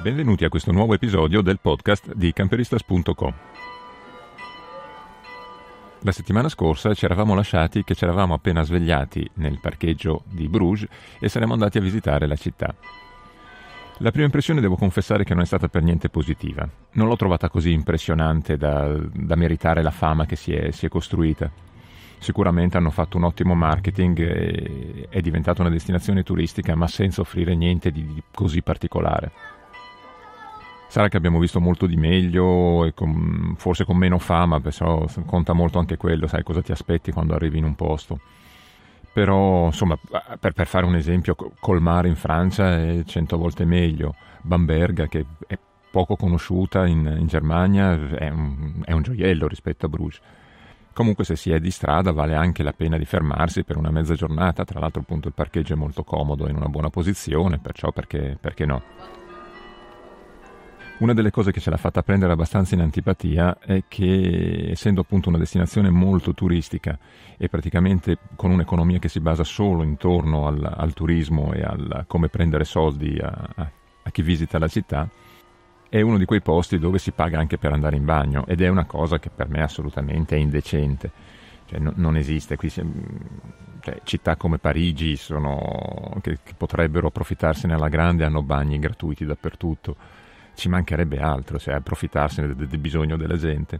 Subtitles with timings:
[0.00, 3.34] Benvenuti a questo nuovo episodio del podcast di camperistas.com.
[6.02, 10.88] La settimana scorsa ci eravamo lasciati che ci eravamo appena svegliati nel parcheggio di Bruges
[11.18, 12.72] e saremmo andati a visitare la città.
[13.98, 16.66] La prima impressione devo confessare che non è stata per niente positiva.
[16.92, 20.88] Non l'ho trovata così impressionante da, da meritare la fama che si è, si è
[20.88, 21.50] costruita
[22.20, 27.54] sicuramente hanno fatto un ottimo marketing e è diventata una destinazione turistica ma senza offrire
[27.54, 29.57] niente di, di così particolare.
[30.88, 35.52] Sarà che abbiamo visto molto di meglio e con, forse con meno fama, però conta
[35.52, 38.18] molto anche quello, sai cosa ti aspetti quando arrivi in un posto.
[39.12, 39.98] Però, insomma,
[40.40, 45.58] per, per fare un esempio, Colmar in Francia è cento volte meglio, Bamberga, che è
[45.90, 50.20] poco conosciuta in, in Germania, è un, è un gioiello rispetto a Bruges.
[50.94, 54.14] Comunque se si è di strada vale anche la pena di fermarsi per una mezza
[54.14, 58.38] giornata, tra l'altro appunto il parcheggio è molto comodo, in una buona posizione, perciò perché,
[58.40, 58.82] perché no?
[60.98, 65.28] Una delle cose che ce l'ha fatta prendere abbastanza in antipatia è che, essendo appunto
[65.28, 66.98] una destinazione molto turistica
[67.36, 72.28] e praticamente con un'economia che si basa solo intorno al, al turismo e a come
[72.28, 73.70] prendere soldi a, a,
[74.02, 75.08] a chi visita la città,
[75.88, 78.66] è uno di quei posti dove si paga anche per andare in bagno ed è
[78.66, 81.10] una cosa che per me assolutamente è indecente.
[81.66, 82.56] Cioè, no, non esiste.
[82.56, 82.82] Qui si,
[83.80, 89.96] cioè, città come Parigi sono, che, che, potrebbero approfittarsene alla grande hanno bagni gratuiti dappertutto.
[90.58, 93.78] Ci mancherebbe altro, cioè approfittarsene del, del bisogno della gente.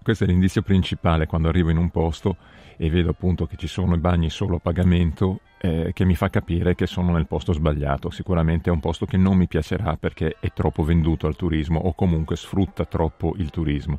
[0.00, 2.36] Questo è l'indizio principale quando arrivo in un posto
[2.76, 6.30] e vedo appunto che ci sono i bagni solo a pagamento eh, che mi fa
[6.30, 8.08] capire che sono nel posto sbagliato.
[8.10, 11.92] Sicuramente è un posto che non mi piacerà perché è troppo venduto al turismo o
[11.92, 13.98] comunque sfrutta troppo il turismo.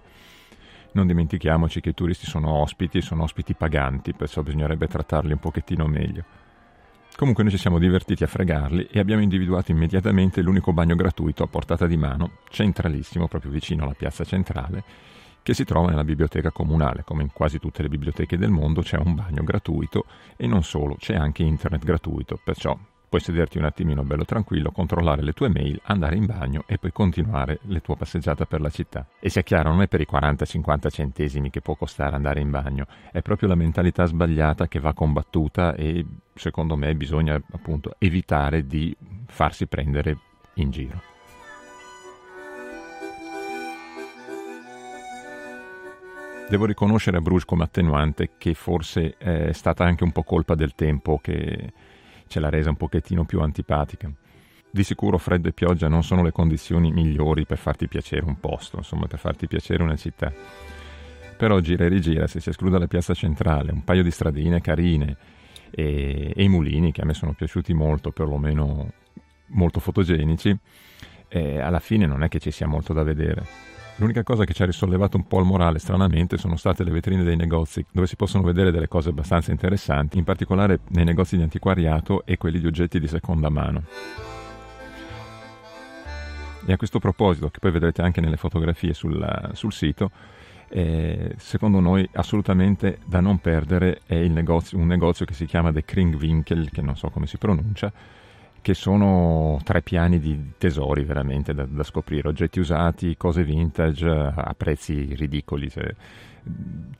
[0.93, 5.85] Non dimentichiamoci che i turisti sono ospiti, sono ospiti paganti, perciò bisognerebbe trattarli un pochettino
[5.87, 6.23] meglio.
[7.19, 11.47] Comunque noi ci siamo divertiti a fregarli e abbiamo individuato immediatamente l'unico bagno gratuito a
[11.47, 14.85] portata di mano, centralissimo, proprio vicino alla piazza centrale,
[15.43, 17.03] che si trova nella biblioteca comunale.
[17.03, 20.05] Come in quasi tutte le biblioteche del mondo c'è un bagno gratuito
[20.37, 25.23] e non solo, c'è anche internet gratuito, perciò puoi sederti un attimino bello tranquillo, controllare
[25.23, 29.07] le tue mail, andare in bagno e poi continuare le tue passeggiate per la città.
[29.19, 32.85] E sia chiaro, non è per i 40-50 centesimi che può costare andare in bagno,
[33.11, 36.05] è proprio la mentalità sbagliata che va combattuta e
[36.35, 40.17] secondo me bisogna appunto evitare di farsi prendere
[40.53, 41.01] in giro.
[46.49, 50.73] Devo riconoscere a Bruges come attenuante che forse è stata anche un po' colpa del
[50.73, 51.71] tempo che
[52.29, 54.09] ce l'ha resa un pochettino più antipatica.
[54.71, 58.77] Di sicuro freddo e pioggia non sono le condizioni migliori per farti piacere un posto,
[58.77, 60.31] insomma per farti piacere una città.
[61.37, 65.17] Però gira e rigira, se si esclude la piazza centrale, un paio di stradine carine
[65.71, 68.91] e, e i mulini che a me sono piaciuti molto, perlomeno
[69.47, 70.55] molto fotogenici,
[71.27, 73.43] e alla fine non è che ci sia molto da vedere.
[73.99, 77.21] L'unica cosa che ci ha risollevato un po' il morale, stranamente, sono state le vetrine
[77.23, 81.43] dei negozi, dove si possono vedere delle cose abbastanza interessanti, in particolare nei negozi di
[81.43, 83.83] antiquariato e quelli di oggetti di seconda mano.
[86.65, 90.11] E a questo proposito, che poi vedrete anche nelle fotografie sul, sul sito,
[90.69, 95.83] eh, secondo noi assolutamente da non perdere è negozio, un negozio che si chiama The
[95.83, 97.91] Kringwinkel, che non so come si pronuncia,
[98.61, 104.53] che sono tre piani di tesori veramente da, da, scoprire, oggetti usati, cose vintage a
[104.57, 105.69] prezzi ridicoli.
[105.69, 105.93] Cioè,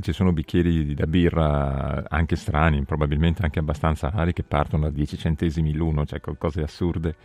[0.01, 5.17] ci sono bicchieri da birra anche strani, probabilmente anche abbastanza rari, che partono da 10
[5.17, 7.15] centesimi l'uno, cioè cose assurde.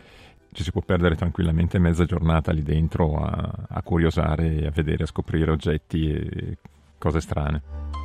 [0.51, 5.07] Ci si può perdere tranquillamente mezza giornata lì dentro a, a curiosare, a vedere, a
[5.07, 6.57] scoprire oggetti e
[6.97, 8.04] cose strane.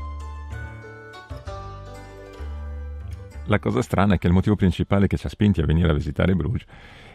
[3.46, 5.94] La cosa strana è che il motivo principale che ci ha spinti a venire a
[5.94, 6.64] visitare Bruges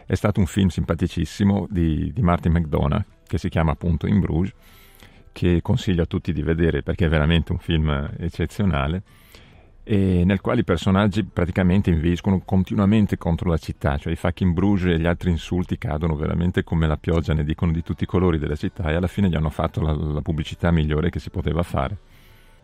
[0.06, 4.54] è stato un film simpaticissimo di, di Martin McDonough che si chiama appunto In Bruges,
[5.32, 9.02] che consiglio a tutti di vedere perché è veramente un film eccezionale
[9.88, 14.92] e nel quale i personaggi praticamente inveiscono continuamente contro la città, cioè i fucking Bruges
[14.92, 18.38] e gli altri insulti cadono veramente come la pioggia, ne dicono di tutti i colori
[18.38, 21.62] della città e alla fine gli hanno fatto la, la pubblicità migliore che si poteva
[21.62, 21.96] fare.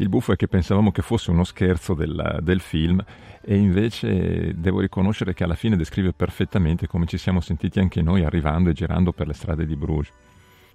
[0.03, 3.01] Il buffo è che pensavamo che fosse uno scherzo del, del, film
[3.41, 8.25] e invece devo riconoscere che alla fine descrive perfettamente come ci siamo sentiti anche noi
[8.25, 10.13] arrivando e girando per le strade di Bruges.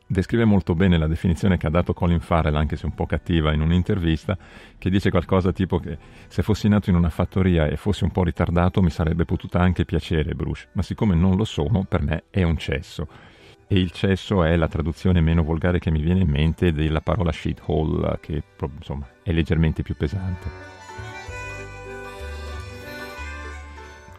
[0.08, 3.52] Descrive molto bene la definizione che ha dato Colin Farrell, anche se un po' cattiva,
[3.52, 4.38] in un'intervista,
[4.78, 5.98] che dice qualcosa tipo che
[6.30, 9.84] se fossi nato in una fattoria e fossi un po' ritardato mi sarebbe potuta anche
[9.84, 13.36] piacere Bruges, ma siccome non lo sono, per me è un cesso
[13.68, 17.32] e il cesso è la traduzione meno volgare che mi viene in mente della parola
[17.32, 18.42] shithole, che
[18.78, 20.77] insomma è leggermente più pesante.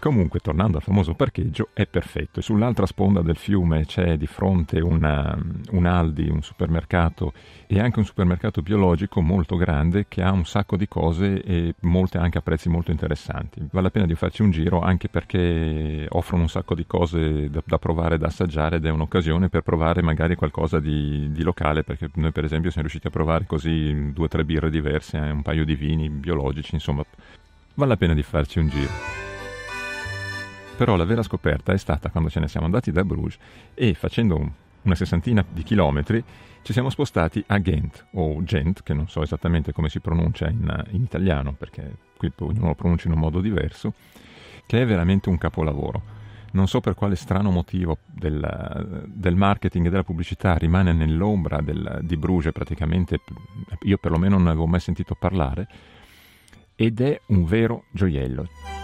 [0.00, 2.40] Comunque, tornando al famoso parcheggio, è perfetto.
[2.40, 5.36] Sull'altra sponda del fiume c'è di fronte una,
[5.72, 7.32] un Aldi, un supermercato
[7.66, 12.18] e anche un supermercato biologico molto grande che ha un sacco di cose e molte
[12.18, 13.60] anche a prezzi molto interessanti.
[13.72, 17.60] Vale la pena di farci un giro anche perché offrono un sacco di cose da,
[17.64, 22.08] da provare, da assaggiare ed è un'occasione per provare magari qualcosa di, di, locale perché
[22.14, 25.42] noi per esempio siamo riusciti a provare così due o tre birre diverse, eh, un
[25.42, 27.02] paio di vini biologici, insomma
[27.74, 29.27] vale la pena di farci un giro.
[30.78, 33.36] Però la vera scoperta è stata quando ce ne siamo andati da Bruges
[33.74, 34.52] e facendo
[34.82, 36.22] una sessantina di chilometri
[36.62, 40.84] ci siamo spostati a Ghent o Gent, che non so esattamente come si pronuncia in,
[40.90, 43.92] in italiano perché qui ognuno lo pronuncia in un modo diverso,
[44.66, 46.00] che è veramente un capolavoro.
[46.52, 52.02] Non so per quale strano motivo del, del marketing e della pubblicità rimane nell'ombra del,
[52.02, 53.18] di Bruges praticamente,
[53.82, 55.66] io perlomeno non ne avevo mai sentito parlare,
[56.76, 58.77] ed è un vero gioiello.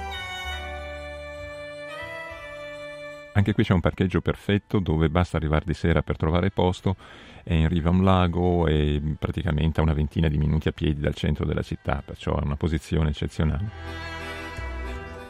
[3.36, 6.94] Anche qui c'è un parcheggio perfetto dove basta arrivare di sera per trovare posto,
[7.42, 11.00] è in riva a un lago e praticamente a una ventina di minuti a piedi
[11.00, 14.23] dal centro della città, perciò è una posizione eccezionale.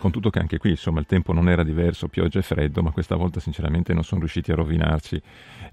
[0.05, 2.91] Con tutto che anche qui, insomma, il tempo non era diverso, pioggia e freddo, ma
[2.91, 5.23] questa volta sinceramente non sono riusciti a rovinarci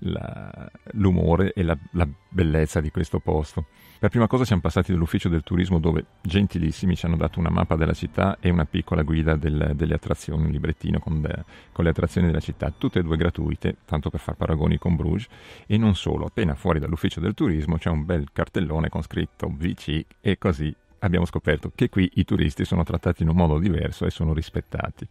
[0.04, 3.66] la, l'umore e la, la bellezza di questo posto.
[4.00, 7.76] Per prima cosa siamo passati dall'ufficio del turismo dove gentilissimi ci hanno dato una mappa
[7.76, 11.44] della città e una piccola guida del, delle attrazioni, un librettino con, de,
[11.74, 15.28] con, le attrazioni della città, tutte e due gratuite, tanto per far paragoni con Bruges,
[15.68, 20.06] e non solo, appena fuori dall'ufficio del turismo c'è un bel cartellone con scritto VC
[20.22, 24.10] e così abbiamo scoperto che qui i turisti sono trattati in un modo diverso e
[24.10, 25.08] sono rispettati.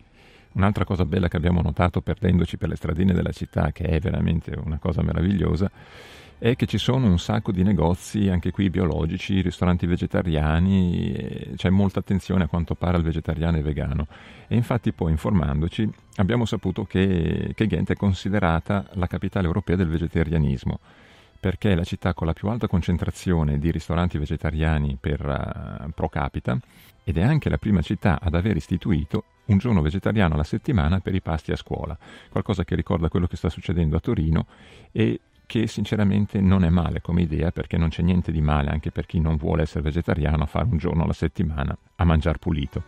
[0.52, 4.56] Un'altra cosa bella che abbiamo notato perdendoci per le stradine della città, che è veramente
[4.62, 5.70] una cosa meravigliosa,
[6.38, 12.00] è che ci sono un sacco di negozi, anche qui biologici, ristoranti vegetariani, c'è molta
[12.00, 14.06] attenzione a quanto pare al vegetariano e vegano.
[14.48, 19.88] E infatti poi informandoci abbiamo saputo che, che Ghent è considerata la capitale europea del
[19.88, 20.80] vegetarianismo
[21.40, 26.10] perché è la città con la più alta concentrazione di ristoranti vegetariani per uh, pro
[26.10, 26.58] capita
[27.02, 31.14] ed è anche la prima città ad aver istituito un giorno vegetariano alla settimana per
[31.14, 31.98] i pasti a scuola,
[32.30, 34.46] qualcosa che ricorda quello che sta succedendo a Torino
[34.92, 38.92] e che sinceramente non è male come idea perché non c'è niente di male anche
[38.92, 42.84] per chi non vuole essere vegetariano a fare un giorno alla settimana a mangiare pulito.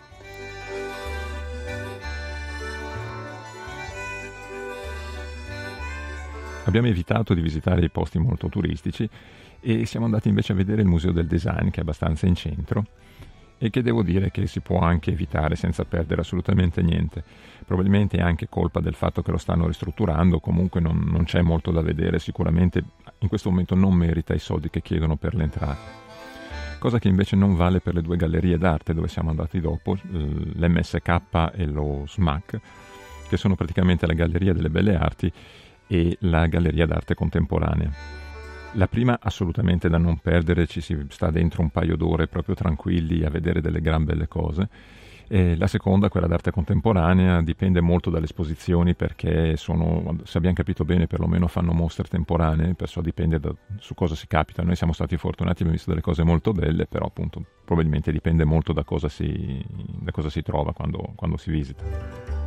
[6.65, 9.09] Abbiamo evitato di visitare i posti molto turistici
[9.61, 12.87] e siamo andati invece a vedere il Museo del Design che è abbastanza in centro
[13.59, 17.23] e che devo dire che si può anche evitare senza perdere assolutamente niente.
[17.65, 21.71] Probabilmente è anche colpa del fatto che lo stanno ristrutturando, comunque non, non c'è molto
[21.71, 22.83] da vedere, sicuramente
[23.19, 26.11] in questo momento non merita i soldi che chiedono per l'entrata
[26.83, 31.53] cosa che invece non vale per le due gallerie d'arte dove siamo andati dopo, l'MSK
[31.55, 32.59] e lo SMAC,
[33.29, 35.33] che sono praticamente la Galleria delle Belle Arti
[35.93, 37.91] e la Galleria d'arte contemporanea.
[38.77, 43.23] La prima assolutamente da non perdere, ci si sta dentro un paio d'ore proprio tranquilli
[43.25, 44.69] a vedere delle gran belle cose.
[45.29, 50.87] E la seconda, quella d'arte contemporanea, dipende molto dalle esposizioni perché sono, se abbiamo capito
[50.87, 54.63] bene, perlomeno fanno mostre temporanee, perciò dipende da, su cosa si capita.
[54.63, 58.73] Noi siamo stati fortunati, abbiamo visto delle cose molto belle, però appunto probabilmente dipende molto
[58.73, 59.63] da cosa si,
[60.01, 62.42] da cosa si trova quando, quando si visita.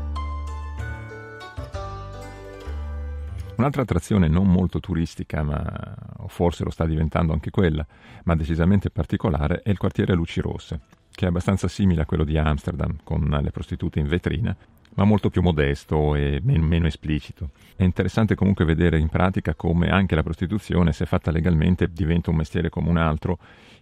[3.57, 5.95] Un'altra attrazione non molto turistica, ma
[6.27, 7.85] forse lo sta diventando anche quella,
[8.25, 10.79] ma decisamente particolare, è il quartiere Luci Rosse,
[11.11, 14.55] che è abbastanza simile a quello di Amsterdam, con le prostitute in vetrina,
[14.95, 17.49] ma molto più modesto e men- meno esplicito.
[17.75, 22.37] È interessante comunque vedere in pratica come anche la prostituzione, se fatta legalmente, diventa un
[22.37, 23.37] mestiere come un altro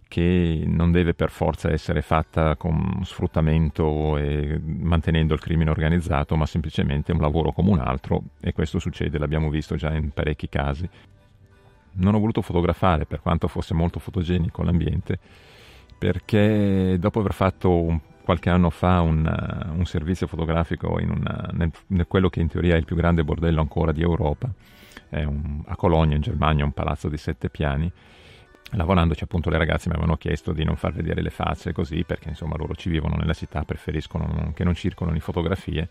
[0.08, 6.46] che non deve per forza essere fatta con sfruttamento e mantenendo il crimine organizzato, ma
[6.46, 10.88] semplicemente un lavoro come un altro e questo succede, l'abbiamo visto già in parecchi casi.
[11.96, 15.18] Non ho voluto fotografare per quanto fosse molto fotogenico l'ambiente,
[15.98, 21.72] perché dopo aver fatto un, qualche anno fa un, un servizio fotografico in, una, nel,
[21.88, 24.50] nel quello che in teoria è il più grande bordello ancora di Europa,
[25.10, 27.92] un, a Colonia in Germania, un palazzo di sette piani,
[28.76, 32.30] lavorandoci appunto le ragazze mi avevano chiesto di non far vedere le facce così perché
[32.30, 35.88] insomma loro ci vivono nella città, preferiscono che non circolano in fotografie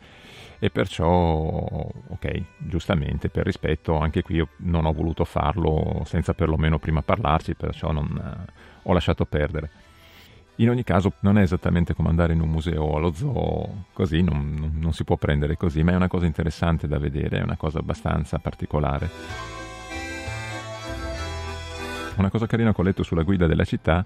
[0.58, 6.78] e perciò ok, giustamente per rispetto anche qui io non ho voluto farlo senza perlomeno
[6.78, 9.70] prima parlarci, perciò non, eh, ho lasciato perdere.
[10.56, 14.22] In ogni caso non è esattamente come andare in un museo o allo zoo, così
[14.22, 17.42] non, non, non si può prendere così, ma è una cosa interessante da vedere, è
[17.42, 19.10] una cosa abbastanza particolare.
[22.16, 24.04] Una cosa carina che ho letto sulla guida della città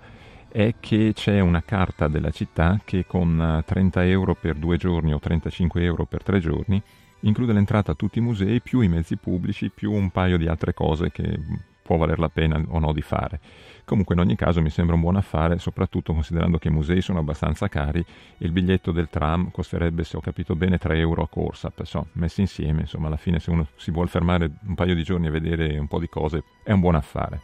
[0.48, 5.12] è che c'è una carta della città che con 30 eh, euro per due giorni
[5.12, 6.80] o 35 euro per tre giorni
[7.20, 10.72] include l'entrata a tutti i musei più i mezzi pubblici più un paio di altre
[10.72, 11.38] cose che
[11.86, 13.40] può valer la pena o no di fare.
[13.84, 17.20] Comunque in ogni caso mi sembra un buon affare, soprattutto considerando che i musei sono
[17.20, 21.28] abbastanza cari e il biglietto del tram costerebbe, se ho capito bene, 3 euro a
[21.28, 21.70] corsa.
[21.70, 25.28] Perciò, messi insieme, insomma, alla fine se uno si vuole fermare un paio di giorni
[25.28, 27.40] a vedere un po' di cose, è un buon affare.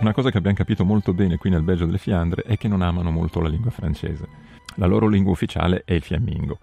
[0.00, 2.82] Una cosa che abbiamo capito molto bene qui nel Belgio delle Fiandre è che non
[2.82, 4.28] amano molto la lingua francese.
[4.74, 6.58] La loro lingua ufficiale è il fiammingo,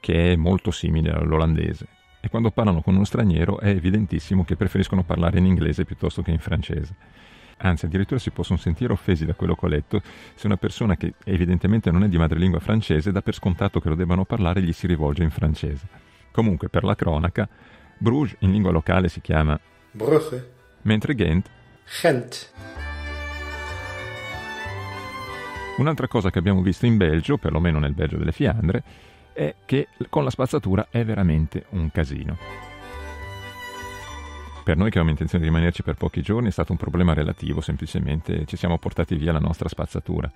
[0.00, 1.93] che è molto simile all'olandese
[2.24, 6.30] e quando parlano con uno straniero è evidentissimo che preferiscono parlare in inglese piuttosto che
[6.30, 6.94] in francese.
[7.58, 10.00] Anzi, addirittura si possono sentire offesi da quello che ho letto
[10.34, 13.94] se una persona che evidentemente non è di madrelingua francese dà per scontato che lo
[13.94, 15.86] debbano parlare e gli si rivolge in francese.
[16.32, 17.46] Comunque, per la cronaca,
[17.98, 20.52] Bruges in lingua locale si chiama Brugge,
[20.82, 21.50] mentre Ghent
[22.00, 22.52] Gent.
[25.76, 28.82] Un'altra cosa che abbiamo visto in Belgio, perlomeno nel Belgio delle Fiandre,
[29.34, 32.38] è che con la spazzatura è veramente un casino.
[34.64, 37.60] Per noi che avevamo intenzione di rimanerci per pochi giorni è stato un problema relativo,
[37.60, 40.30] semplicemente ci siamo portati via la nostra spazzatura,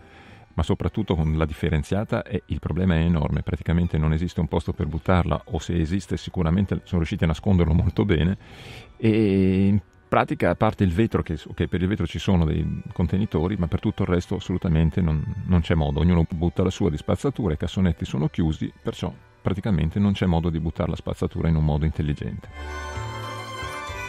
[0.52, 4.75] ma soprattutto con la differenziata è, il problema è enorme, praticamente non esiste un posto
[4.75, 8.37] per buttarla o se esiste sicuramente sono riusciti a nasconderlo molto bene
[8.99, 13.57] e pratica, a parte il vetro, che okay, per il vetro ci sono dei contenitori,
[13.57, 16.00] ma per tutto il resto assolutamente non, non c'è modo.
[16.00, 20.50] Ognuno butta la sua di spazzatura, i cassonetti sono chiusi, perciò praticamente non c'è modo
[20.50, 22.49] di buttare la spazzatura in un modo intelligente.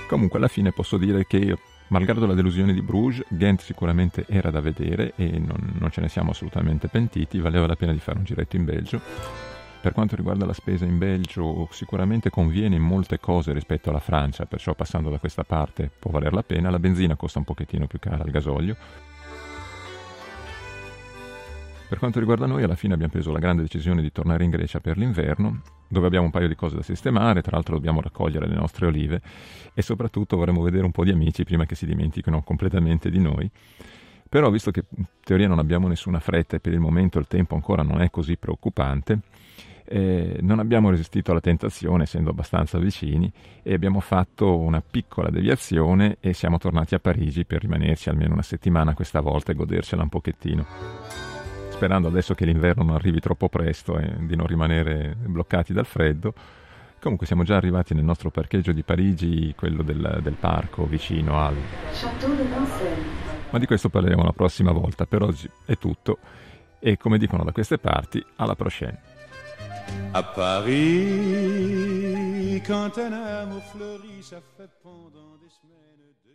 [0.08, 1.56] Comunque alla fine posso dire che,
[1.90, 6.10] malgrado la delusione di Bruges, Ghent sicuramente era da vedere e non, non ce ne
[6.10, 9.49] siamo assolutamente pentiti, valeva la pena di fare un giretto in Belgio
[9.82, 14.46] per quanto riguarda la spesa in Belgio, sicuramente conviene in molte cose rispetto alla Francia,
[14.46, 16.70] perciò passando da questa parte può valer la pena.
[16.70, 18.76] La benzina costa un pochettino più cara al gasolio.
[21.88, 24.80] Per quanto riguarda noi, alla fine abbiamo preso la grande decisione di tornare in Grecia
[24.80, 28.56] per l'inverno, dove abbiamo un paio di cose da sistemare, tra l'altro dobbiamo raccogliere le
[28.56, 29.22] nostre olive
[29.74, 33.50] e soprattutto vorremmo vedere un po' di amici prima che si dimentichino completamente di noi.
[34.30, 37.56] Però visto che in teoria non abbiamo nessuna fretta e per il momento il tempo
[37.56, 39.22] ancora non è così preoccupante,
[39.92, 43.32] eh, non abbiamo resistito alla tentazione, essendo abbastanza vicini,
[43.64, 48.44] e abbiamo fatto una piccola deviazione e siamo tornati a Parigi per rimanerci almeno una
[48.44, 50.66] settimana questa volta e godercela un pochettino.
[51.70, 56.34] Sperando adesso che l'inverno non arrivi troppo presto e di non rimanere bloccati dal freddo.
[57.00, 61.56] Comunque siamo già arrivati nel nostro parcheggio di Parigi, quello del, del parco vicino al...
[61.94, 63.08] Chateau de Vincennes.
[63.50, 65.06] Ma di questo parleremo la prossima volta.
[65.06, 66.20] Per oggi è tutto
[66.78, 69.18] e come dicono da queste parti, alla prochaine.
[70.14, 70.76] À Paris,
[72.66, 75.89] quand un amour fleurit, ça fait pendant des semaines.